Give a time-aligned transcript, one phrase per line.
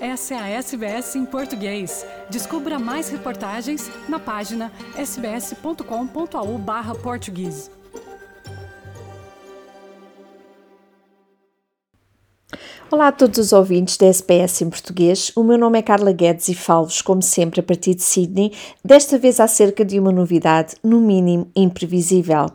[0.00, 2.06] Essa é a SBS em português.
[2.30, 7.70] Descubra mais reportagens na página sbs.com.au/português.
[12.90, 15.30] Olá a todos os ouvintes da SPS em português.
[15.36, 19.18] O meu nome é Carla Guedes e falo-vos, como sempre, a partir de Sydney, desta
[19.18, 22.46] vez acerca de uma novidade, no mínimo imprevisível.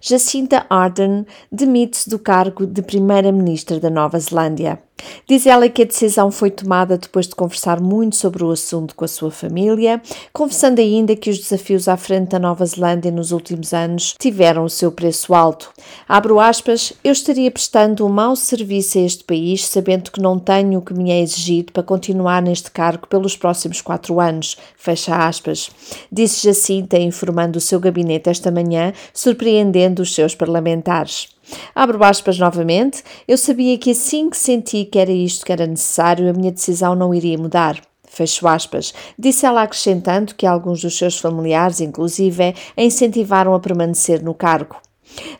[0.00, 4.80] Jacinta Ardern demite-se do cargo de Primeira-Ministra da Nova Zelândia.
[5.26, 9.04] Diz ela que a decisão foi tomada depois de conversar muito sobre o assunto com
[9.04, 10.00] a sua família,
[10.32, 14.70] confessando ainda que os desafios à frente da Nova Zelândia nos últimos anos tiveram o
[14.70, 15.72] seu preço alto.
[16.08, 20.78] Abro aspas, eu estaria prestando um mau serviço a este país sabendo que não tenho
[20.78, 24.56] o que me é exigido para continuar neste cargo pelos próximos quatro anos.
[24.76, 25.70] Fecha aspas.
[26.10, 31.31] Disse Jacinta, informando o seu gabinete esta manhã, surpreendendo os seus parlamentares.
[31.74, 33.02] Abro aspas novamente.
[33.26, 36.94] Eu sabia que assim que senti que era isto que era necessário, a minha decisão
[36.94, 37.80] não iria mudar.
[38.06, 38.92] Fecho aspas.
[39.18, 44.76] Disse ela acrescentando que alguns dos seus familiares, inclusive, a incentivaram a permanecer no cargo.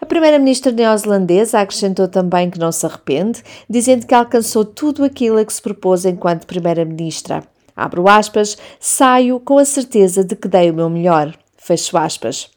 [0.01, 5.45] A primeira-ministra neozelandesa acrescentou também que não se arrepende, dizendo que alcançou tudo aquilo a
[5.45, 7.45] que se propôs enquanto primeira-ministra.
[7.77, 11.35] Abro aspas, saio com a certeza de que dei o meu melhor.
[11.57, 12.51] Fecho aspas.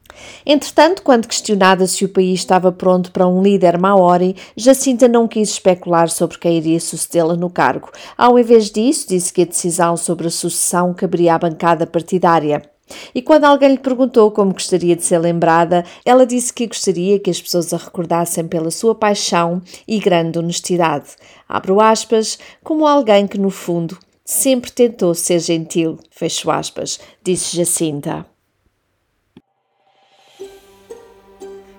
[0.46, 5.50] Entretanto, quando questionada se o país estava pronto para um líder maori, Jacinta não quis
[5.50, 7.92] especular sobre quem iria sucedê-la no cargo.
[8.18, 12.62] Ao invés disso, disse que a decisão sobre a sucessão caberia à bancada partidária.
[13.14, 17.30] E quando alguém lhe perguntou como gostaria de ser lembrada, ela disse que gostaria que
[17.30, 21.10] as pessoas a recordassem pela sua paixão e grande honestidade.
[21.50, 25.98] Abro aspas, como alguém que, no fundo, sempre tentou ser gentil.
[26.12, 28.26] Fecho aspas, disse Jacinta.